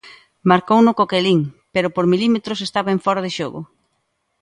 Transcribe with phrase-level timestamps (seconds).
[0.49, 1.41] Marcouno Coquelín
[1.73, 3.61] pero por milímetros estaba en fóra de xogo.